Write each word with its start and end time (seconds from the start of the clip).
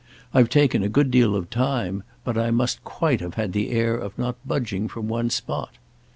I've 0.33 0.49
taken 0.49 0.81
a 0.81 0.89
good 0.89 1.11
deal 1.11 1.35
of 1.35 1.51
time, 1.51 2.01
but 2.23 2.35
I 2.35 2.49
must 2.49 2.83
quite 2.83 3.19
have 3.19 3.35
had 3.35 3.53
the 3.53 3.69
air 3.69 3.95
of 3.95 4.17
not 4.17 4.35
budging 4.47 4.87
from 4.87 5.07
one 5.07 5.29
spot." 5.29 5.75